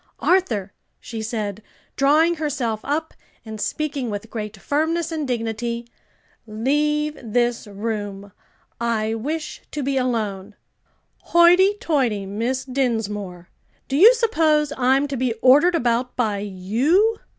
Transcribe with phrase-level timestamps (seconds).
[0.23, 1.61] "Arthur," she said,
[1.95, 3.13] drawing herself up,
[3.45, 5.87] and speaking with great firmness and dignity,
[6.47, 8.31] "leave this room;
[8.79, 10.55] I wish to be alone."
[11.21, 13.49] "Hoity toity, Miss Dinsmore!
[13.87, 17.19] do you suppose I'm to be ordered about by you?